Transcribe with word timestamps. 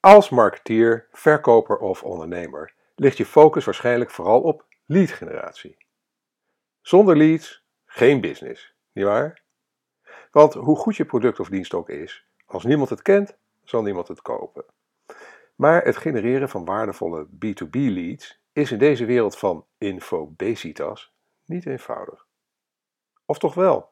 Als 0.00 0.30
marketeer, 0.30 1.08
verkoper 1.12 1.78
of 1.78 2.02
ondernemer 2.02 2.74
ligt 2.94 3.16
je 3.16 3.26
focus 3.26 3.64
waarschijnlijk 3.64 4.10
vooral 4.10 4.40
op 4.40 4.66
leadgeneratie. 4.86 5.76
Zonder 6.80 7.16
leads 7.16 7.64
geen 7.84 8.20
business, 8.20 8.74
nietwaar? 8.92 9.42
Want 10.30 10.54
hoe 10.54 10.76
goed 10.76 10.96
je 10.96 11.04
product 11.04 11.40
of 11.40 11.48
dienst 11.48 11.74
ook 11.74 11.88
is, 11.88 12.26
als 12.46 12.64
niemand 12.64 12.90
het 12.90 13.02
kent, 13.02 13.36
zal 13.64 13.82
niemand 13.82 14.08
het 14.08 14.22
kopen. 14.22 14.64
Maar 15.54 15.84
het 15.84 15.96
genereren 15.96 16.48
van 16.48 16.64
waardevolle 16.64 17.26
B2B 17.26 17.70
leads 17.70 18.40
is 18.52 18.72
in 18.72 18.78
deze 18.78 19.04
wereld 19.04 19.38
van 19.38 19.66
infobesitas 19.78 21.12
niet 21.44 21.66
eenvoudig. 21.66 22.26
Of 23.24 23.38
toch 23.38 23.54
wel? 23.54 23.90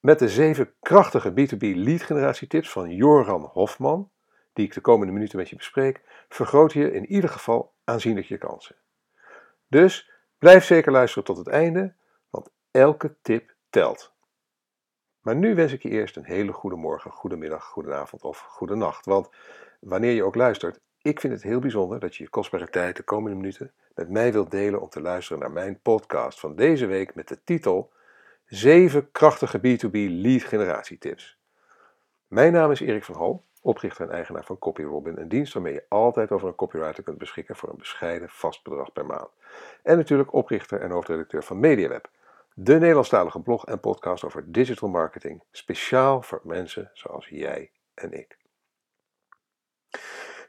Met 0.00 0.18
de 0.18 0.28
zeven 0.28 0.74
krachtige 0.80 1.30
B2B 1.30 1.76
lead 1.76 2.02
generatietips 2.02 2.70
van 2.70 2.90
Joran 2.90 3.42
Hofman, 3.42 4.10
die 4.52 4.66
ik 4.66 4.74
de 4.74 4.80
komende 4.80 5.12
minuten 5.12 5.38
met 5.38 5.48
je 5.48 5.56
bespreek, 5.56 6.00
vergroot 6.28 6.72
je 6.72 6.92
in 6.92 7.06
ieder 7.06 7.30
geval 7.30 7.74
aanzienlijk 7.84 8.26
je 8.26 8.38
kansen. 8.38 8.76
Dus 9.68 10.10
blijf 10.38 10.64
zeker 10.64 10.92
luisteren 10.92 11.24
tot 11.24 11.36
het 11.36 11.48
einde, 11.48 11.94
want 12.30 12.50
elke 12.70 13.16
tip 13.22 13.54
telt. 13.70 14.12
Maar 15.20 15.36
nu 15.36 15.54
wens 15.54 15.72
ik 15.72 15.82
je 15.82 15.88
eerst 15.88 16.16
een 16.16 16.24
hele 16.24 16.52
goede 16.52 16.76
morgen, 16.76 17.10
goede 17.10 17.36
middag, 17.36 17.64
goede 17.64 17.94
avond 17.94 18.22
of 18.22 18.38
goede 18.38 18.74
nacht. 18.74 19.06
Want 19.06 19.30
wanneer 19.80 20.12
je 20.12 20.24
ook 20.24 20.34
luistert, 20.34 20.80
ik 21.02 21.20
vind 21.20 21.32
het 21.32 21.42
heel 21.42 21.60
bijzonder 21.60 22.00
dat 22.00 22.16
je 22.16 22.22
je 22.22 22.30
kostbare 22.30 22.68
tijd 22.68 22.96
de 22.96 23.02
komende 23.02 23.36
minuten 23.36 23.72
met 23.94 24.10
mij 24.10 24.32
wilt 24.32 24.50
delen 24.50 24.80
om 24.80 24.88
te 24.88 25.00
luisteren 25.00 25.38
naar 25.38 25.52
mijn 25.52 25.80
podcast 25.80 26.40
van 26.40 26.56
deze 26.56 26.86
week 26.86 27.14
met 27.14 27.28
de 27.28 27.44
titel 27.44 27.92
7 28.46 29.10
krachtige 29.12 29.58
B2B 29.58 29.92
lead 29.92 30.42
generatietips. 30.42 31.38
Mijn 32.26 32.52
naam 32.52 32.70
is 32.70 32.80
Erik 32.80 33.04
van 33.04 33.14
Hol, 33.14 33.44
oprichter 33.62 34.06
en 34.06 34.14
eigenaar 34.14 34.44
van 34.44 34.58
CopyRobin, 34.58 35.18
een 35.18 35.28
dienst 35.28 35.52
waarmee 35.52 35.72
je 35.72 35.84
altijd 35.88 36.30
over 36.30 36.48
een 36.48 36.54
copywriter 36.54 37.02
kunt 37.02 37.18
beschikken 37.18 37.56
voor 37.56 37.68
een 37.68 37.78
bescheiden 37.78 38.28
vast 38.28 38.62
bedrag 38.62 38.92
per 38.92 39.06
maand. 39.06 39.30
En 39.82 39.96
natuurlijk 39.96 40.32
oprichter 40.32 40.80
en 40.80 40.90
hoofdredacteur 40.90 41.42
van 41.42 41.60
MediaWeb, 41.60 42.10
de 42.54 42.78
Nederlandstalige 42.78 43.40
blog 43.40 43.66
en 43.66 43.80
podcast 43.80 44.24
over 44.24 44.52
digital 44.52 44.88
marketing, 44.88 45.42
speciaal 45.50 46.22
voor 46.22 46.40
mensen 46.44 46.90
zoals 46.92 47.28
jij 47.28 47.70
en 47.94 48.12
ik. 48.12 48.38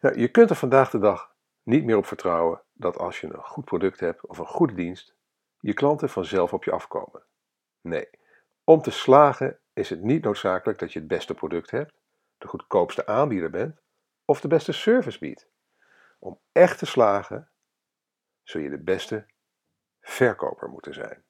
Nou, 0.01 0.19
je 0.19 0.27
kunt 0.27 0.49
er 0.49 0.55
vandaag 0.55 0.89
de 0.89 0.99
dag 0.99 1.35
niet 1.63 1.85
meer 1.85 1.97
op 1.97 2.05
vertrouwen 2.05 2.61
dat 2.73 2.97
als 2.97 3.21
je 3.21 3.27
een 3.27 3.43
goed 3.43 3.65
product 3.65 3.99
hebt 3.99 4.25
of 4.25 4.37
een 4.37 4.45
goede 4.45 4.73
dienst, 4.73 5.15
je 5.59 5.73
klanten 5.73 6.09
vanzelf 6.09 6.53
op 6.53 6.63
je 6.63 6.71
afkomen. 6.71 7.23
Nee, 7.81 8.09
om 8.63 8.81
te 8.81 8.91
slagen 8.91 9.59
is 9.73 9.89
het 9.89 10.01
niet 10.01 10.23
noodzakelijk 10.23 10.79
dat 10.79 10.93
je 10.93 10.99
het 10.99 11.07
beste 11.07 11.33
product 11.33 11.71
hebt, 11.71 11.93
de 12.43 12.49
goedkoopste 12.49 13.05
aanbieder 13.05 13.49
bent 13.49 13.81
of 14.25 14.41
de 14.41 14.47
beste 14.47 14.71
service 14.71 15.19
biedt. 15.19 15.49
Om 16.19 16.39
echt 16.51 16.77
te 16.77 16.85
slagen 16.85 17.49
zul 18.43 18.61
je 18.61 18.69
de 18.69 18.83
beste 18.83 19.25
verkoper 20.01 20.69
moeten 20.69 20.93
zijn. 20.93 21.23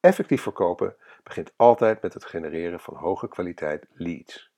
Effectief 0.00 0.42
verkopen 0.42 0.96
begint 1.22 1.52
altijd 1.56 2.02
met 2.02 2.14
het 2.14 2.24
genereren 2.24 2.80
van 2.80 2.94
hoge 2.94 3.28
kwaliteit 3.28 3.86
leads. 3.90 4.52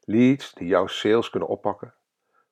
Leads 0.00 0.54
die 0.54 0.68
jouw 0.68 0.86
sales 0.86 1.30
kunnen 1.30 1.48
oppakken, 1.48 1.94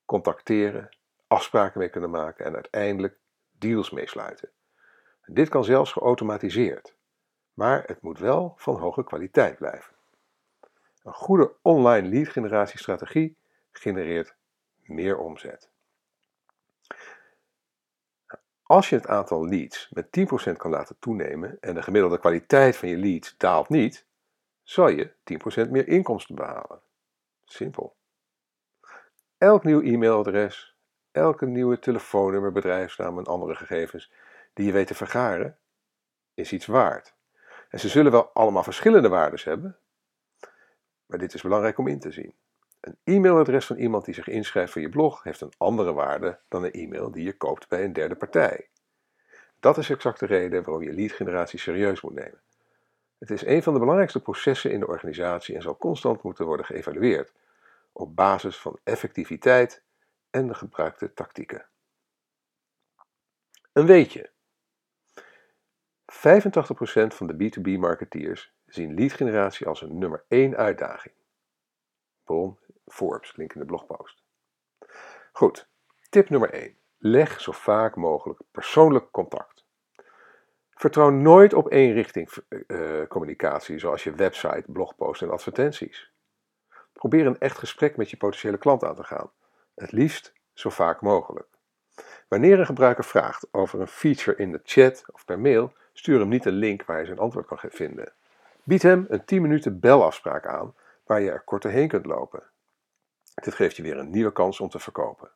contacteren, 0.04 0.96
afspraken 1.26 1.78
mee 1.78 1.88
kunnen 1.88 2.10
maken 2.10 2.44
en 2.44 2.54
uiteindelijk 2.54 3.18
deals 3.50 3.90
meesluiten. 3.90 4.50
Dit 5.24 5.48
kan 5.48 5.64
zelfs 5.64 5.92
geautomatiseerd, 5.92 6.96
maar 7.52 7.82
het 7.86 8.02
moet 8.02 8.18
wel 8.18 8.54
van 8.56 8.78
hoge 8.78 9.04
kwaliteit 9.04 9.56
blijven. 9.56 9.95
Een 11.06 11.14
goede 11.14 11.56
online 11.62 12.08
lead 12.08 12.28
generatiestrategie 12.28 13.36
genereert 13.72 14.36
meer 14.82 15.18
omzet. 15.18 15.70
Als 18.62 18.88
je 18.88 18.96
het 18.96 19.06
aantal 19.06 19.48
leads 19.48 19.90
met 19.90 20.06
10% 20.50 20.52
kan 20.56 20.70
laten 20.70 20.96
toenemen 20.98 21.60
en 21.60 21.74
de 21.74 21.82
gemiddelde 21.82 22.18
kwaliteit 22.18 22.76
van 22.76 22.88
je 22.88 22.96
leads 22.96 23.36
daalt 23.36 23.68
niet, 23.68 24.06
zal 24.62 24.88
je 24.88 25.12
10% 25.66 25.70
meer 25.70 25.88
inkomsten 25.88 26.34
behalen. 26.34 26.80
Simpel. 27.44 27.96
Elk 29.38 29.64
nieuw 29.64 29.80
e-mailadres, 29.80 30.76
elke 31.10 31.46
nieuwe 31.46 31.78
telefoonnummer, 31.78 32.52
bedrijfsnaam 32.52 33.18
en 33.18 33.24
andere 33.24 33.54
gegevens 33.54 34.12
die 34.52 34.66
je 34.66 34.72
weet 34.72 34.86
te 34.86 34.94
vergaren, 34.94 35.58
is 36.34 36.52
iets 36.52 36.66
waard. 36.66 37.14
En 37.68 37.80
ze 37.80 37.88
zullen 37.88 38.12
wel 38.12 38.30
allemaal 38.32 38.62
verschillende 38.62 39.08
waardes 39.08 39.44
hebben, 39.44 39.78
maar 41.06 41.18
dit 41.18 41.34
is 41.34 41.42
belangrijk 41.42 41.78
om 41.78 41.88
in 41.88 41.98
te 41.98 42.10
zien. 42.10 42.34
Een 42.80 42.98
e-mailadres 43.04 43.66
van 43.66 43.76
iemand 43.76 44.04
die 44.04 44.14
zich 44.14 44.28
inschrijft 44.28 44.72
voor 44.72 44.82
je 44.82 44.88
blog 44.88 45.22
heeft 45.22 45.40
een 45.40 45.52
andere 45.56 45.92
waarde 45.92 46.40
dan 46.48 46.64
een 46.64 46.72
e-mail 46.72 47.10
die 47.10 47.24
je 47.24 47.36
koopt 47.36 47.68
bij 47.68 47.84
een 47.84 47.92
derde 47.92 48.16
partij. 48.16 48.68
Dat 49.60 49.78
is 49.78 49.90
exact 49.90 50.20
de 50.20 50.26
reden 50.26 50.62
waarom 50.62 50.82
je 50.82 50.92
leadgeneratie 50.92 51.58
serieus 51.58 52.00
moet 52.00 52.14
nemen. 52.14 52.40
Het 53.18 53.30
is 53.30 53.44
een 53.44 53.62
van 53.62 53.72
de 53.72 53.78
belangrijkste 53.78 54.22
processen 54.22 54.70
in 54.70 54.80
de 54.80 54.86
organisatie 54.86 55.54
en 55.54 55.62
zal 55.62 55.76
constant 55.76 56.22
moeten 56.22 56.46
worden 56.46 56.66
geëvalueerd 56.66 57.32
op 57.92 58.16
basis 58.16 58.56
van 58.56 58.78
effectiviteit 58.84 59.82
en 60.30 60.46
de 60.46 60.54
gebruikte 60.54 61.12
tactieken. 61.12 61.66
Een 63.72 63.86
weetje. 63.86 64.30
85% 66.12 67.06
van 67.06 67.26
de 67.26 67.34
B2B 67.34 67.78
marketeers 67.78 68.55
zien 68.66 68.94
leadgeneratie 68.94 69.66
als 69.66 69.82
een 69.82 69.98
nummer 69.98 70.24
1 70.28 70.56
uitdaging. 70.56 71.14
Bron 72.24 72.58
Forbes, 72.86 73.36
link 73.36 73.54
in 73.54 73.60
de 73.60 73.66
blogpost. 73.66 74.22
Goed, 75.32 75.68
tip 76.08 76.28
nummer 76.28 76.50
1. 76.50 76.76
Leg 76.98 77.40
zo 77.40 77.52
vaak 77.52 77.96
mogelijk 77.96 78.40
persoonlijk 78.50 79.10
contact. 79.10 79.64
Vertrouw 80.70 81.10
nooit 81.10 81.54
op 81.54 81.72
eenrichting 81.72 82.30
uh, 82.48 83.06
communicatie 83.08 83.78
zoals 83.78 84.04
je 84.04 84.14
website, 84.14 84.64
blogpost 84.66 85.22
en 85.22 85.30
advertenties. 85.30 86.12
Probeer 86.92 87.26
een 87.26 87.38
echt 87.38 87.58
gesprek 87.58 87.96
met 87.96 88.10
je 88.10 88.16
potentiële 88.16 88.58
klant 88.58 88.84
aan 88.84 88.94
te 88.94 89.04
gaan. 89.04 89.30
Het 89.74 89.92
liefst 89.92 90.32
zo 90.52 90.70
vaak 90.70 91.00
mogelijk. 91.00 91.48
Wanneer 92.28 92.58
een 92.58 92.66
gebruiker 92.66 93.04
vraagt 93.04 93.48
over 93.50 93.80
een 93.80 93.88
feature 93.88 94.36
in 94.36 94.52
de 94.52 94.60
chat 94.64 95.04
of 95.12 95.24
per 95.24 95.38
mail, 95.38 95.72
stuur 95.92 96.18
hem 96.18 96.28
niet 96.28 96.44
een 96.44 96.52
link 96.52 96.84
waar 96.84 96.96
hij 96.96 97.06
zijn 97.06 97.18
antwoord 97.18 97.46
kan 97.46 97.58
vinden. 97.62 98.12
Bied 98.66 98.82
hem 98.82 99.06
een 99.08 99.24
10 99.24 99.42
minuten 99.42 99.80
belafspraak 99.80 100.46
aan 100.46 100.74
waar 101.04 101.20
je 101.20 101.30
er 101.30 101.40
kort 101.40 101.62
heen 101.62 101.88
kunt 101.88 102.06
lopen. 102.06 102.42
Dit 103.34 103.54
geeft 103.54 103.76
je 103.76 103.82
weer 103.82 103.98
een 103.98 104.10
nieuwe 104.10 104.32
kans 104.32 104.60
om 104.60 104.68
te 104.68 104.78
verkopen. 104.78 105.30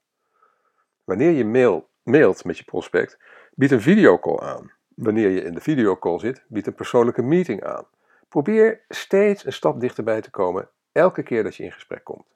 Wanneer 1.04 1.30
je 1.30 1.44
mail, 1.44 1.88
mailt 2.02 2.44
met 2.44 2.58
je 2.58 2.64
prospect, 2.64 3.19
bied 3.54 3.70
een 3.70 3.80
videocall 3.80 4.38
aan. 4.38 4.72
Wanneer 4.94 5.28
je 5.28 5.42
in 5.42 5.54
de 5.54 5.60
videocall 5.60 6.19
zit, 6.19 6.44
bied 6.48 6.66
een 6.66 6.74
persoonlijke 6.74 7.22
meeting 7.22 7.64
aan. 7.64 7.86
Probeer 8.28 8.84
steeds 8.88 9.46
een 9.46 9.52
stap 9.52 9.80
dichterbij 9.80 10.20
te 10.20 10.30
komen 10.30 10.69
elke 10.92 11.22
keer 11.22 11.42
dat 11.42 11.56
je 11.56 11.64
in 11.64 11.72
gesprek 11.72 12.04
komt. 12.04 12.26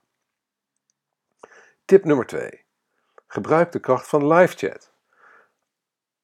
Tip 1.84 2.04
nummer 2.04 2.26
2. 2.26 2.64
Gebruik 3.26 3.72
de 3.72 3.80
kracht 3.80 4.08
van 4.08 4.32
live 4.32 4.56
chat. 4.56 4.92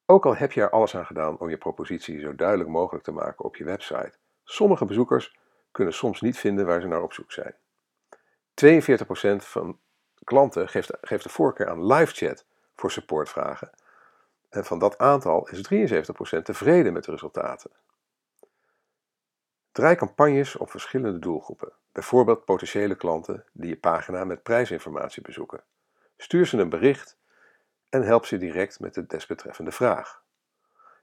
Ook 0.07 0.27
al 0.27 0.37
heb 0.37 0.53
je 0.53 0.61
er 0.61 0.71
alles 0.71 0.97
aan 0.97 1.07
gedaan 1.07 1.39
om 1.39 1.51
je 1.51 1.59
propositie 1.59 2.21
zo 2.21 2.35
duidelijk 2.35 2.69
mogelijk 2.69 3.05
te 3.05 3.13
maken 3.13 3.45
op 3.45 3.57
je 3.57 3.65
website, 3.65 4.19
sommige 4.51 4.85
bezoekers 4.85 5.39
kunnen 5.71 5.95
soms 5.95 6.21
niet 6.21 6.39
vinden 6.39 6.67
waar 6.67 6.81
ze 6.81 6.87
naar 6.87 7.03
op 7.03 7.13
zoek 7.13 7.33
zijn. 7.33 7.55
42% 8.55 9.37
van 9.37 9.79
klanten 10.25 10.69
geeft, 10.69 10.91
geeft 11.01 11.23
de 11.23 11.29
voorkeur 11.29 11.69
aan 11.69 11.87
live 11.87 12.15
chat 12.15 12.45
voor 12.77 12.91
supportvragen. 12.91 13.71
En 14.49 14.65
van 14.65 14.79
dat 14.79 14.99
aantal 14.99 15.49
is 15.49 15.59
73% 16.39 16.43
tevreden 16.43 16.93
met 16.93 17.05
de 17.05 17.11
resultaten. 17.11 17.71
Draai 19.73 19.97
campagnes 19.97 20.57
op 20.57 20.71
verschillende 20.71 21.19
doelgroepen, 21.19 21.73
bijvoorbeeld 21.93 22.45
potentiële 22.45 22.95
klanten 22.95 23.45
die 23.53 23.69
je 23.69 23.77
pagina 23.77 24.25
met 24.25 24.43
prijsinformatie 24.43 25.23
bezoeken. 25.23 25.63
Stuur 26.17 26.47
ze 26.47 26.59
een 26.59 26.69
bericht 26.69 27.17
en 27.89 28.03
help 28.03 28.27
ze 28.27 28.37
direct 28.37 28.81
met 28.81 28.95
de 28.95 29.07
desbetreffende 29.07 29.73
vraag. 29.73 30.23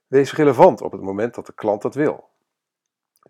Wees 0.08 0.34
relevant 0.34 0.82
op 0.82 0.92
het 0.92 1.02
moment 1.02 1.36
dat 1.36 1.46
de 1.46 1.54
klant 1.54 1.82
dat 1.82 1.96
wil. 1.96 2.30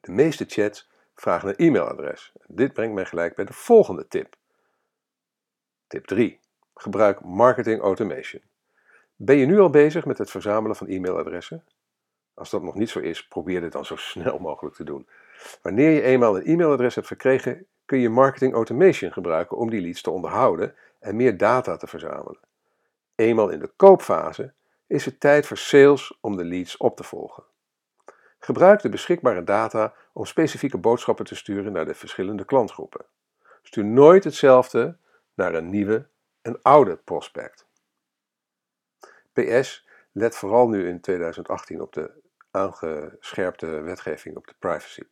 De 0.07 0.13
meeste 0.13 0.45
chats 0.47 0.89
vragen 1.15 1.49
een 1.49 1.55
e-mailadres. 1.55 2.33
Dit 2.45 2.73
brengt 2.73 2.93
mij 2.93 3.05
gelijk 3.05 3.35
bij 3.35 3.45
de 3.45 3.53
volgende 3.53 4.07
tip. 4.07 4.35
Tip 5.87 6.05
3. 6.05 6.39
Gebruik 6.75 7.21
marketing 7.21 7.81
automation. 7.81 8.41
Ben 9.15 9.37
je 9.37 9.45
nu 9.45 9.59
al 9.59 9.69
bezig 9.69 10.05
met 10.05 10.17
het 10.17 10.31
verzamelen 10.31 10.75
van 10.75 10.87
e-mailadressen? 10.87 11.63
Als 12.33 12.49
dat 12.49 12.63
nog 12.63 12.75
niet 12.75 12.89
zo 12.89 12.99
is, 12.99 13.27
probeer 13.27 13.61
dit 13.61 13.71
dan 13.71 13.85
zo 13.85 13.95
snel 14.11 14.39
mogelijk 14.39 14.75
te 14.75 14.83
doen. 14.83 15.07
Wanneer 15.61 15.89
je 15.89 16.01
eenmaal 16.01 16.37
een 16.37 16.45
e-mailadres 16.45 16.95
hebt 16.95 17.07
verkregen, 17.07 17.65
kun 17.85 17.99
je 17.99 18.09
marketing 18.09 18.53
automation 18.53 19.11
gebruiken 19.11 19.57
om 19.57 19.69
die 19.69 19.81
leads 19.81 20.01
te 20.01 20.11
onderhouden 20.11 20.75
en 20.99 21.15
meer 21.15 21.37
data 21.37 21.77
te 21.77 21.87
verzamelen. 21.87 22.39
Eenmaal 23.15 23.49
in 23.49 23.59
de 23.59 23.71
koopfase 23.75 24.53
is 24.85 25.05
het 25.05 25.19
tijd 25.19 25.47
voor 25.47 25.57
sales 25.57 26.17
om 26.21 26.37
de 26.37 26.45
leads 26.45 26.77
op 26.77 26.97
te 26.97 27.03
volgen. 27.03 27.43
Gebruik 28.47 28.81
de 28.81 28.89
beschikbare 28.89 29.43
data 29.43 29.93
om 30.13 30.25
specifieke 30.25 30.77
boodschappen 30.77 31.25
te 31.25 31.35
sturen 31.35 31.71
naar 31.71 31.85
de 31.85 31.93
verschillende 31.93 32.45
klantgroepen. 32.45 33.05
Stuur 33.61 33.85
nooit 33.85 34.23
hetzelfde 34.23 34.97
naar 35.33 35.53
een 35.53 35.69
nieuwe 35.69 36.09
en 36.41 36.61
oude 36.61 36.97
prospect. 36.97 37.67
PS, 39.33 39.87
let 40.11 40.35
vooral 40.35 40.67
nu 40.67 40.87
in 40.87 41.01
2018 41.01 41.81
op 41.81 41.93
de 41.93 42.21
aangescherpte 42.51 43.67
wetgeving 43.67 44.35
op 44.35 44.47
de 44.47 44.55
privacy. 44.59 45.03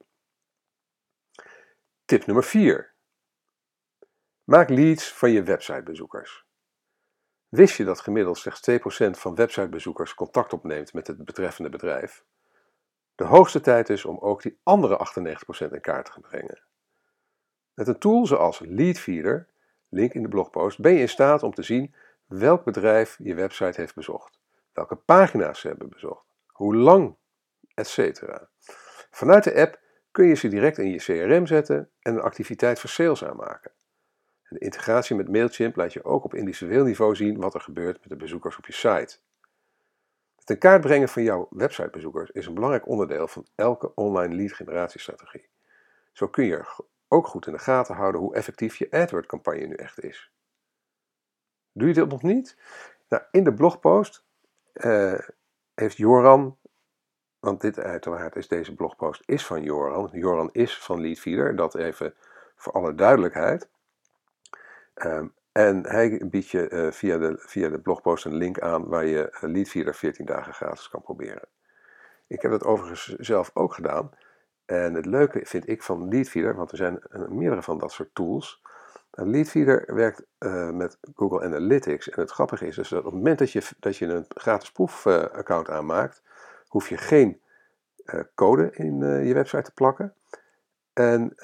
Tip 2.06 2.26
nummer 2.26 2.44
4. 2.44 2.94
Maak 4.44 4.70
leads 4.70 5.14
van 5.14 5.32
je 5.32 5.44
websitebezoekers. 5.44 6.46
Wist 7.48 7.78
je 7.78 7.84
dat 7.84 8.02
gemiddeld 8.02 8.38
slechts 8.38 8.70
2% 8.72 9.20
van 9.20 9.36
websitebezoekers 9.36 10.14
contact 10.14 10.54
opneemt 10.54 10.94
met 10.94 11.08
het 11.08 11.26
betreffende 11.26 11.70
bedrijf? 11.70 12.24
De 13.16 13.24
hoogste 13.24 13.62
tijd 13.62 13.90
is 13.90 14.06
om 14.06 14.18
ook 14.18 14.42
die 14.42 14.60
andere 14.64 15.08
98% 15.70 15.72
in 15.72 15.82
kaart 15.82 16.14
te 16.14 16.20
brengen. 16.20 16.64
Met 17.74 17.88
een 17.88 18.00
tool 18.00 18.26
zoals 18.26 18.60
Leadfeeder, 18.60 19.48
link 19.90 20.14
in 20.14 20.22
de 20.22 20.28
blogpost, 20.28 20.80
ben 20.80 20.94
je 20.94 21.00
in 21.00 21.10
staat 21.10 21.44
om 21.44 21.54
te 21.54 21.64
zien 21.64 21.96
welk 22.26 22.64
bedrijf 22.64 23.16
je 23.20 23.36
website 23.36 23.82
heeft 23.82 23.96
bezocht, 23.96 24.40
welke 24.74 24.96
pagina's 24.96 25.60
ze 25.60 25.68
hebben 25.68 25.90
bezocht, 25.90 26.26
hoe 26.48 26.76
lang, 26.76 27.16
etc. 27.74 28.22
Vanuit 29.12 29.44
de 29.44 29.56
app 29.56 29.80
kun 30.12 30.28
je 30.28 30.36
ze 30.36 30.48
direct 30.48 30.78
in 30.78 30.92
je 30.92 30.98
CRM 30.98 31.46
zetten 31.46 31.90
en 32.00 32.14
een 32.14 32.22
activiteit 32.22 32.80
voor 32.80 32.90
sales 32.90 33.24
aanmaken. 33.24 33.72
De 34.50 34.60
integratie 34.60 35.16
met 35.16 35.30
Mailchimp 35.30 35.76
laat 35.76 35.94
je 35.94 36.04
ook 36.04 36.24
op 36.24 36.34
individueel 36.34 36.84
niveau 36.84 37.16
zien 37.16 37.40
wat 37.40 37.54
er 37.54 37.62
gebeurt 37.62 38.00
met 38.00 38.10
de 38.10 38.16
bezoekers 38.16 38.58
op 38.58 38.66
je 38.66 38.74
site. 38.74 39.18
Het 40.46 40.58
kaart 40.58 40.82
brengen 40.82 41.10
van 41.10 41.24
jouw 41.24 41.48
websitebezoekers 41.50 42.30
is 42.30 42.46
een 42.46 42.54
belangrijk 42.54 42.88
onderdeel 42.88 43.28
van 43.28 43.48
elke 43.56 43.94
online 43.96 44.36
lead 44.36 44.54
generatiestrategie. 44.54 45.50
Zo 46.12 46.28
kun 46.28 46.46
je 46.46 46.84
ook 47.08 47.28
goed 47.28 47.48
in 47.48 47.54
de 47.54 47.60
gaten 47.60 47.96
houden 47.96 48.22
hoe 48.22 48.36
effectief 48.36 48.76
je 48.76 48.92
AdWords 48.92 49.28
campagne 49.28 49.66
nu 49.66 49.76
echt 49.76 50.04
is. 50.04 50.32
Doe 51.72 51.88
je 51.88 51.94
dit 51.94 52.10
nog 52.10 52.22
niet? 52.22 52.58
Nou, 53.10 53.24
in 53.32 53.44
de 53.44 53.54
blogpost 53.54 54.26
uh, 54.74 55.20
heeft 55.74 55.98
Joran, 55.98 56.58
want 57.40 57.62
dit 57.62 57.80
uiteraard 57.80 58.36
is 58.36 58.48
deze 58.48 58.76
blogpost 58.76 59.22
is 59.26 59.46
van 59.46 59.64
Joran. 59.64 60.10
Joran 60.12 60.50
is 60.52 60.78
van 60.78 61.02
Leadfeeder, 61.02 61.56
dat 61.56 61.76
even 61.76 62.16
voor 62.56 62.74
alle 62.74 62.96
duidelijkheid. 62.96 63.70
Um, 64.96 65.34
en 65.58 65.88
hij 65.88 66.22
biedt 66.30 66.50
je 66.50 66.70
uh, 66.70 66.92
via, 66.92 67.18
de, 67.18 67.36
via 67.38 67.70
de 67.70 67.80
blogpost 67.80 68.26
een 68.26 68.36
link 68.36 68.60
aan 68.60 68.88
waar 68.88 69.06
je 69.06 69.38
Leadfeeder 69.42 69.96
14 69.96 70.26
dagen 70.26 70.54
gratis 70.54 70.90
kan 70.90 71.02
proberen. 71.02 71.48
Ik 72.28 72.42
heb 72.42 72.52
dat 72.52 72.64
overigens 72.64 73.16
zelf 73.16 73.52
ook 73.54 73.74
gedaan. 73.74 74.10
En 74.66 74.94
het 74.94 75.06
leuke 75.06 75.40
vind 75.44 75.70
ik 75.70 75.84
van 75.84 76.08
Leadfeeder, 76.08 76.56
want 76.56 76.72
er 76.72 76.78
zijn 76.78 77.02
meerdere 77.30 77.62
van 77.62 77.78
dat 77.78 77.92
soort 77.92 78.10
tools. 78.14 78.62
Leadfeeder 79.12 79.96
werkt 79.96 80.26
uh, 80.40 80.70
met 80.70 80.98
Google 81.16 81.44
Analytics. 81.44 82.10
En 82.10 82.22
het 82.22 82.32
grappige 82.32 82.68
is 82.68 82.76
dus 82.76 82.90
dat 82.90 83.00
op 83.00 83.06
het 83.06 83.14
moment 83.14 83.40
dat 83.40 83.52
je, 83.52 83.70
dat 83.80 83.98
je 83.98 84.06
een 84.06 84.26
gratis 84.28 84.72
proefaccount 84.72 85.70
aanmaakt, 85.70 86.22
hoef 86.68 86.90
je 86.90 86.98
geen 86.98 87.42
code 88.34 88.72
in 88.72 89.00
je 89.28 89.34
website 89.34 89.64
te 89.64 89.74
plakken. 89.74 90.14
En, 90.96 91.36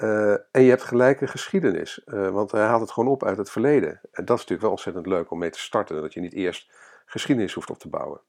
en 0.50 0.62
je 0.62 0.68
hebt 0.68 0.82
gelijke 0.82 1.26
geschiedenis, 1.26 2.02
want 2.04 2.50
hij 2.50 2.62
haalt 2.62 2.80
het 2.80 2.90
gewoon 2.90 3.10
op 3.10 3.24
uit 3.24 3.36
het 3.36 3.50
verleden. 3.50 4.00
En 4.12 4.24
dat 4.24 4.36
is 4.36 4.40
natuurlijk 4.40 4.60
wel 4.60 4.70
ontzettend 4.70 5.06
leuk 5.06 5.30
om 5.30 5.38
mee 5.38 5.50
te 5.50 5.58
starten, 5.58 6.00
dat 6.00 6.14
je 6.14 6.20
niet 6.20 6.32
eerst 6.32 6.72
geschiedenis 7.06 7.54
hoeft 7.54 7.70
op 7.70 7.78
te 7.78 7.88
bouwen. 7.88 8.20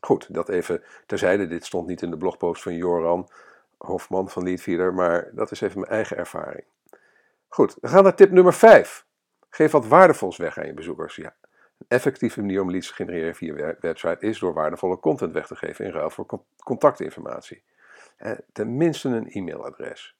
Goed, 0.00 0.34
dat 0.34 0.48
even 0.48 0.82
terzijde. 1.06 1.46
Dit 1.46 1.64
stond 1.64 1.86
niet 1.86 2.02
in 2.02 2.10
de 2.10 2.16
blogpost 2.16 2.62
van 2.62 2.74
Joran 2.74 3.28
Hofman 3.76 4.30
van 4.30 4.42
Leadfeeder, 4.42 4.94
maar 4.94 5.30
dat 5.32 5.50
is 5.50 5.60
even 5.60 5.80
mijn 5.80 5.92
eigen 5.92 6.16
ervaring. 6.16 6.64
Goed, 7.48 7.76
we 7.80 7.88
gaan 7.88 8.02
naar 8.02 8.14
tip 8.14 8.30
nummer 8.30 8.54
5. 8.54 9.06
Geef 9.50 9.70
wat 9.70 9.86
waardevols 9.86 10.36
weg 10.36 10.58
aan 10.58 10.66
je 10.66 10.74
bezoekers. 10.74 11.16
Ja. 11.16 11.34
Een 11.78 11.86
effectieve 11.88 12.40
manier 12.40 12.60
om 12.60 12.70
leads 12.70 12.88
te 12.88 12.94
genereren 12.94 13.34
via 13.34 13.56
je 13.56 13.76
website 13.80 14.26
is 14.26 14.38
door 14.38 14.54
waardevolle 14.54 15.00
content 15.00 15.32
weg 15.32 15.46
te 15.46 15.56
geven 15.56 15.84
in 15.84 15.90
ruil 15.90 16.10
voor 16.10 16.44
contactinformatie. 16.64 17.62
Tenminste 18.52 19.08
een 19.08 19.28
e-mailadres. 19.30 20.16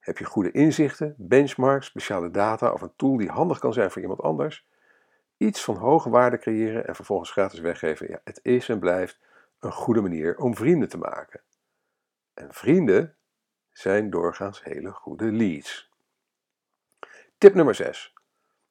Heb 0.00 0.18
je 0.18 0.24
goede 0.24 0.50
inzichten, 0.50 1.14
benchmarks, 1.18 1.86
speciale 1.86 2.30
data 2.30 2.72
of 2.72 2.82
een 2.82 2.92
tool 2.96 3.16
die 3.16 3.28
handig 3.28 3.58
kan 3.58 3.72
zijn 3.72 3.90
voor 3.90 4.02
iemand 4.02 4.20
anders? 4.20 4.66
Iets 5.36 5.64
van 5.64 5.76
hoge 5.76 6.10
waarde 6.10 6.38
creëren 6.38 6.86
en 6.86 6.94
vervolgens 6.94 7.30
gratis 7.30 7.60
weggeven. 7.60 8.08
Ja, 8.08 8.20
het 8.24 8.40
is 8.42 8.68
en 8.68 8.78
blijft 8.78 9.18
een 9.60 9.72
goede 9.72 10.00
manier 10.00 10.38
om 10.38 10.56
vrienden 10.56 10.88
te 10.88 10.98
maken. 10.98 11.40
En 12.34 12.52
vrienden 12.52 13.14
zijn 13.72 14.10
doorgaans 14.10 14.64
hele 14.64 14.90
goede 14.90 15.32
leads. 15.32 15.90
Tip 17.38 17.54
nummer 17.54 17.74
6. 17.74 18.14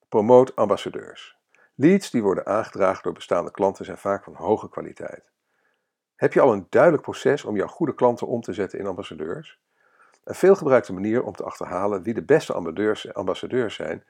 Promoot 0.10 0.56
ambassadeurs. 0.56 1.38
Leads 1.76 2.12
die 2.12 2.22
worden 2.22 2.46
aangedragen 2.46 3.04
door 3.04 3.14
bestaande 3.14 3.52
klanten 3.52 3.86
zijn 3.86 3.98
vaak 3.98 4.24
van 4.24 4.34
hoge 4.34 4.70
kwaliteit. 4.70 5.32
Heb 6.16 6.34
je 6.34 6.42
al 6.42 6.54
een 6.54 6.68
duidelijk 6.70 7.04
proces 7.04 7.44
om 7.44 7.56
jouw 7.56 7.68
goede 7.68 7.96
klanten 7.96 8.28
om 8.28 8.42
te 8.42 8.54
zetten 8.54 8.80
in 8.80 8.86
ambassadeurs? 8.86 9.60
Een 10.30 10.36
veelgebruikte 10.36 10.94
manier 10.94 11.24
om 11.24 11.36
te 11.36 11.44
achterhalen 11.44 12.04
wie 12.04 12.14
de 12.14 12.24
beste 12.24 12.54
ambassadeurs 13.14 13.76
zijn, 13.76 14.04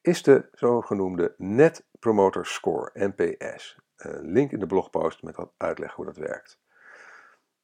is 0.00 0.22
de 0.22 0.48
zogenoemde 0.52 1.34
Net 1.36 1.84
Promoter 1.98 2.46
Score, 2.46 2.90
NPS. 2.94 3.78
Een 3.96 4.32
link 4.32 4.52
in 4.52 4.58
de 4.58 4.66
blogpost 4.66 5.22
met 5.22 5.36
uitleg 5.56 5.92
hoe 5.92 6.04
dat 6.04 6.16
werkt. 6.16 6.58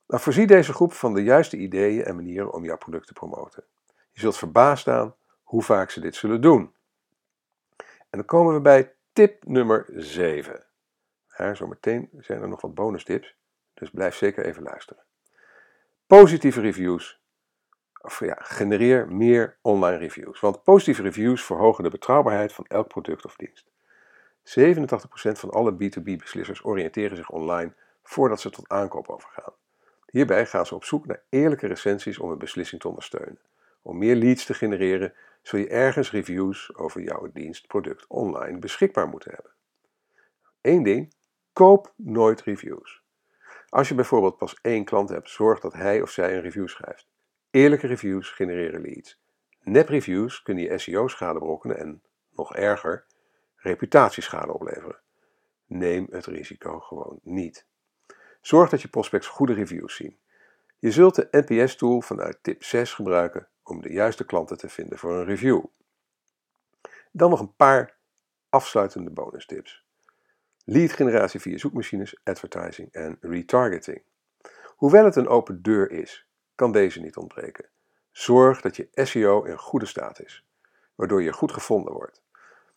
Nou, 0.06 0.22
voorzie 0.22 0.46
deze 0.46 0.72
groep 0.72 0.92
van 0.92 1.14
de 1.14 1.22
juiste 1.22 1.56
ideeën 1.56 2.04
en 2.04 2.14
manieren 2.14 2.52
om 2.52 2.64
jouw 2.64 2.76
product 2.76 3.06
te 3.06 3.12
promoten. 3.12 3.64
Je 4.12 4.20
zult 4.20 4.38
verbaasd 4.38 4.80
staan 4.80 5.14
hoe 5.42 5.62
vaak 5.62 5.90
ze 5.90 6.00
dit 6.00 6.14
zullen 6.14 6.40
doen. 6.40 6.74
En 7.76 8.18
dan 8.18 8.24
komen 8.24 8.54
we 8.54 8.60
bij 8.60 8.94
tip 9.12 9.44
nummer 9.44 9.86
7. 9.94 10.64
Ja, 11.36 11.54
zometeen 11.54 12.08
zijn 12.18 12.42
er 12.42 12.48
nog 12.48 12.60
wat 12.60 12.74
bonus 12.74 13.04
tips, 13.04 13.36
dus 13.74 13.90
blijf 13.90 14.14
zeker 14.14 14.44
even 14.44 14.62
luisteren. 14.62 15.02
Positieve 16.06 16.60
reviews. 16.60 17.26
Of 18.00 18.20
ja, 18.20 18.36
genereer 18.38 19.12
meer 19.12 19.56
online 19.62 19.96
reviews. 19.96 20.40
Want 20.40 20.62
positieve 20.62 21.02
reviews 21.02 21.44
verhogen 21.44 21.84
de 21.84 21.90
betrouwbaarheid 21.90 22.52
van 22.52 22.64
elk 22.64 22.88
product 22.88 23.24
of 23.24 23.36
dienst. 23.36 23.70
87% 24.42 25.38
van 25.38 25.50
alle 25.50 25.72
B2B-beslissers 25.72 26.64
oriënteren 26.64 27.16
zich 27.16 27.30
online 27.30 27.74
voordat 28.02 28.40
ze 28.40 28.50
tot 28.50 28.68
aankoop 28.68 29.08
overgaan. 29.08 29.52
Hierbij 30.10 30.46
gaan 30.46 30.66
ze 30.66 30.74
op 30.74 30.84
zoek 30.84 31.06
naar 31.06 31.22
eerlijke 31.28 31.66
recensies 31.66 32.18
om 32.18 32.30
een 32.30 32.38
beslissing 32.38 32.80
te 32.80 32.88
ondersteunen. 32.88 33.40
Om 33.82 33.98
meer 33.98 34.16
leads 34.16 34.44
te 34.44 34.54
genereren 34.54 35.14
zul 35.42 35.58
je 35.58 35.68
ergens 35.68 36.10
reviews 36.10 36.76
over 36.76 37.00
jouw 37.00 37.30
dienst, 37.32 37.66
product 37.66 38.06
online 38.06 38.58
beschikbaar 38.58 39.08
moeten 39.08 39.32
hebben. 39.34 39.52
Eén 40.61 40.82
ding, 40.82 41.14
koop 41.52 41.92
nooit 41.96 42.42
reviews. 42.42 43.02
Als 43.68 43.88
je 43.88 43.94
bijvoorbeeld 43.94 44.37
pas 44.37 44.58
één 44.62 44.84
klant 44.84 45.08
hebt, 45.08 45.30
zorg 45.30 45.61
dat 45.61 45.73
hij 45.73 46.02
of 46.02 46.11
zij 46.11 46.34
een 46.34 46.40
review 46.40 46.68
schrijft. 46.68 47.06
Eerlijke 47.50 47.87
reviews 47.87 48.31
genereren 48.31 48.81
leads. 48.81 49.21
Nep-reviews 49.62 50.43
kunnen 50.43 50.64
je 50.64 50.78
SEO-schade 50.78 51.38
berokkenen 51.38 51.78
en, 51.78 52.02
nog 52.31 52.55
erger, 52.55 53.07
reputatieschade 53.57 54.52
opleveren. 54.52 55.00
Neem 55.67 56.07
het 56.11 56.26
risico 56.26 56.81
gewoon 56.81 57.21
niet. 57.23 57.67
Zorg 58.40 58.71
dat 58.71 58.83
je 58.83 58.88
prospects 58.88 59.26
goede 59.26 59.52
reviews 59.52 59.97
zien. 59.97 60.19
Je 60.78 60.90
zult 60.90 61.14
de 61.14 61.28
NPS-tool 61.31 62.00
vanuit 62.00 62.38
tip 62.43 62.64
6 62.64 62.95
gebruiken 62.95 63.49
om 63.62 63.83
de 63.83 63.93
juiste 63.93 64.25
klanten 64.25 64.59
te 64.59 64.69
vinden 64.69 64.99
voor 64.99 65.12
een 65.12 65.25
review. 65.25 65.64
Dan 67.12 67.31
nog 67.31 67.40
een 67.40 67.55
paar 67.55 67.97
afsluitende 68.49 69.11
bonus 69.11 69.47
tips. 69.47 69.85
Lead 70.64 70.93
generatie 70.93 71.40
via 71.40 71.59
zoekmachines, 71.59 72.21
advertising 72.25 72.93
en 72.93 73.19
retargeting. 73.21 74.02
Hoewel 74.76 75.05
het 75.05 75.17
een 75.17 75.28
open 75.28 75.62
deur 75.62 75.90
is, 75.90 76.27
kan 76.58 76.72
deze 76.72 77.00
niet 77.00 77.16
ontbreken. 77.16 77.68
Zorg 78.10 78.60
dat 78.60 78.76
je 78.76 78.88
SEO 78.92 79.42
in 79.42 79.58
goede 79.58 79.86
staat 79.86 80.20
is, 80.20 80.44
waardoor 80.94 81.22
je 81.22 81.32
goed 81.32 81.52
gevonden 81.52 81.92
wordt. 81.92 82.22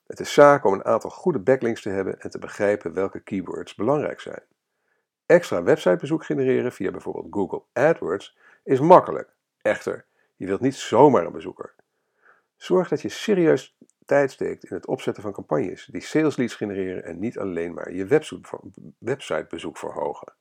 Het 0.08 0.20
is 0.20 0.34
zaak 0.34 0.66
om 0.66 0.74
een 0.74 0.86
aantal 0.86 1.10
goede 1.10 1.40
backlinks 1.40 1.82
te 1.82 1.90
hebben 1.90 2.20
en 2.20 2.30
te 2.30 2.40
begrijpen 2.40 2.94
welke 2.94 3.20
keywords 3.20 3.76
belangrijk 3.76 4.20
zijn. 4.20 4.44
Extra 5.26 5.64
websitebezoek 5.64 6.26
genereren 6.26 6.72
via 6.72 6.92
bijvoorbeeld 6.92 7.28
Google 7.30 7.64
AdWords 7.74 8.38
is 8.64 8.80
makkelijk. 8.80 9.30
Echter, 9.62 10.06
je 10.36 10.46
wilt 10.46 10.62
niet 10.62 10.76
zomaar 10.76 11.26
een 11.26 11.32
bezoeker. 11.32 11.74
Zorg 12.56 12.88
dat 12.88 13.02
je 13.02 13.10
serieus 13.10 13.78
tijd 14.06 14.32
steekt 14.32 14.64
in 14.64 14.76
het 14.76 14.88
opzetten 14.88 15.24
van 15.24 15.32
campagnes 15.32 15.86
die 15.92 16.02
sales 16.02 16.36
leads 16.36 16.56
genereren 16.56 17.04
en 17.04 17.20
niet 17.20 17.40
alleen 17.40 17.74
maar 17.74 17.92
je 17.92 18.06
websitebezoek 19.00 19.78
verhogen. 19.78 20.34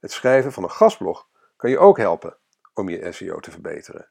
Het 0.00 0.12
schrijven 0.12 0.52
van 0.52 0.62
een 0.62 0.70
gastblog 0.70 1.28
kan 1.56 1.70
je 1.70 1.78
ook 1.78 1.96
helpen 1.96 2.36
om 2.74 2.88
je 2.88 3.12
SEO 3.12 3.40
te 3.40 3.50
verbeteren. 3.50 4.08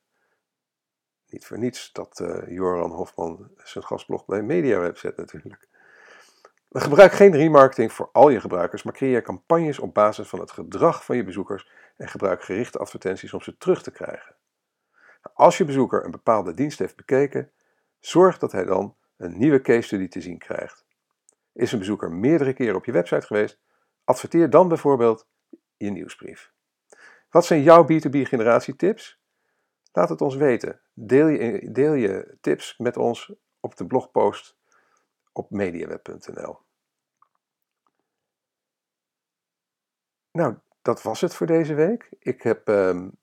Niet 1.27 1.45
voor 1.45 1.57
niets 1.57 1.91
dat 1.91 2.19
uh, 2.19 2.47
Joran 2.47 2.91
Hofman 2.91 3.51
zijn 3.57 3.83
gastblog 3.83 4.25
bij 4.25 4.41
MediaWeb 4.41 4.97
zet 4.97 5.17
natuurlijk. 5.17 5.67
Gebruik 6.69 7.11
geen 7.11 7.35
remarketing 7.35 7.93
voor 7.93 8.09
al 8.11 8.29
je 8.29 8.39
gebruikers, 8.39 8.83
maar 8.83 8.93
creëer 8.93 9.21
campagnes 9.21 9.79
op 9.79 9.93
basis 9.93 10.27
van 10.27 10.39
het 10.39 10.51
gedrag 10.51 11.05
van 11.05 11.15
je 11.15 11.23
bezoekers 11.23 11.69
en 11.97 12.07
gebruik 12.07 12.43
gerichte 12.43 12.77
advertenties 12.77 13.33
om 13.33 13.41
ze 13.41 13.57
terug 13.57 13.83
te 13.83 13.91
krijgen. 13.91 14.35
Als 15.33 15.57
je 15.57 15.65
bezoeker 15.65 16.05
een 16.05 16.11
bepaalde 16.11 16.53
dienst 16.53 16.79
heeft 16.79 16.95
bekeken, 16.95 17.51
Zorg 18.05 18.37
dat 18.37 18.51
hij 18.51 18.65
dan 18.65 18.95
een 19.17 19.37
nieuwe 19.37 19.61
case 19.61 19.81
study 19.81 20.07
te 20.07 20.21
zien 20.21 20.37
krijgt. 20.37 20.85
Is 21.53 21.71
een 21.71 21.79
bezoeker 21.79 22.11
meerdere 22.11 22.53
keren 22.53 22.75
op 22.75 22.85
je 22.85 22.91
website 22.91 23.25
geweest? 23.25 23.59
Adverteer 24.03 24.49
dan 24.49 24.67
bijvoorbeeld 24.67 25.27
je 25.77 25.89
nieuwsbrief. 25.89 26.51
Wat 27.33 27.45
zijn 27.45 27.61
jouw 27.61 27.83
B2B 27.83 28.21
generatietips? 28.21 29.21
Laat 29.91 30.09
het 30.09 30.21
ons 30.21 30.35
weten. 30.35 30.81
Deel 30.93 31.27
je, 31.27 31.71
deel 31.71 31.93
je 31.93 32.37
tips 32.41 32.77
met 32.77 32.97
ons 32.97 33.33
op 33.59 33.75
de 33.75 33.85
blogpost 33.85 34.57
op 35.31 35.49
mediaweb.nl. 35.49 36.57
Nou, 40.31 40.55
dat 40.81 41.01
was 41.01 41.21
het 41.21 41.35
voor 41.35 41.47
deze 41.47 41.73
week. 41.73 42.09
Ik 42.19 42.41
heb, 42.41 42.67
um, 42.67 43.17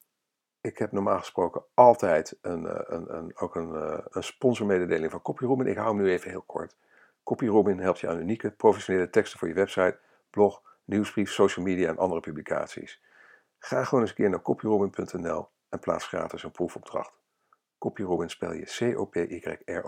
ik 0.60 0.78
heb 0.78 0.92
normaal 0.92 1.18
gesproken 1.18 1.64
altijd 1.74 2.38
een, 2.40 2.66
eh, 2.66 2.80
een, 2.84 3.16
een, 3.16 3.36
ook 3.36 3.54
een, 3.54 3.74
uh, 3.74 3.98
een 4.08 4.24
sponsormededeling 4.24 5.10
van 5.10 5.22
CopyRobin. 5.22 5.66
Ik 5.66 5.76
hou 5.76 5.88
hem 5.88 6.04
nu 6.04 6.10
even 6.10 6.30
heel 6.30 6.44
kort. 6.46 6.76
CopyRobin 7.22 7.78
helpt 7.78 7.98
je 7.98 8.08
aan 8.08 8.20
unieke, 8.20 8.50
professionele 8.50 9.10
teksten 9.10 9.38
voor 9.38 9.48
je 9.48 9.54
website, 9.54 9.98
blog, 10.30 10.62
nieuwsbrief, 10.84 11.32
social 11.32 11.64
media 11.64 11.88
en 11.88 11.98
andere 11.98 12.20
publicaties. 12.20 13.00
Ga 13.60 13.84
gewoon 13.84 14.00
eens 14.00 14.10
een 14.10 14.16
keer 14.16 14.30
naar 14.30 14.42
copyrobin.nl 14.42 15.48
en 15.68 15.78
plaats 15.78 16.06
gratis 16.06 16.42
een 16.42 16.50
proefopdracht. 16.50 17.20
CopyRobin 17.78 18.30
spel 18.30 18.52
je 18.52 18.64
C-O-P-Y-R-O-B-I-N.nl. 18.64 19.78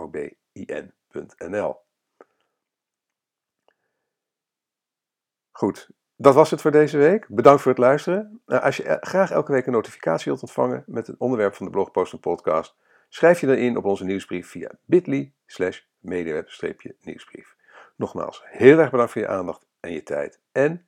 Goed, 5.50 5.90
dat 6.16 6.34
was 6.34 6.50
het 6.50 6.60
voor 6.60 6.70
deze 6.70 6.98
week. 6.98 7.26
Bedankt 7.28 7.62
voor 7.62 7.70
het 7.70 7.80
luisteren. 7.80 8.42
Nou, 8.46 8.62
als 8.62 8.76
je 8.76 8.82
eh, 8.82 8.96
graag 9.00 9.30
elke 9.30 9.52
week 9.52 9.66
een 9.66 9.72
notificatie 9.72 10.24
wilt 10.24 10.42
ontvangen 10.42 10.84
met 10.86 11.06
het 11.06 11.16
onderwerp 11.18 11.54
van 11.54 11.66
de 11.66 11.72
blogpost 11.72 12.12
en 12.12 12.20
podcast, 12.20 12.76
schrijf 13.08 13.40
je 13.40 13.46
dan 13.46 13.56
in 13.56 13.76
op 13.76 13.84
onze 13.84 14.04
nieuwsbrief 14.04 14.48
via 14.48 14.70
bit.ly 14.84 15.32
slash 15.46 15.80
mediaweb-nieuwsbrief. 15.98 17.56
Nogmaals, 17.96 18.42
heel 18.44 18.78
erg 18.78 18.90
bedankt 18.90 19.12
voor 19.12 19.22
je 19.22 19.28
aandacht 19.28 19.66
en 19.80 19.92
je 19.92 20.02
tijd 20.02 20.40
en 20.52 20.86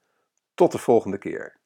tot 0.55 0.73
de 0.73 0.79
volgende 0.79 1.19
keer. 1.19 1.57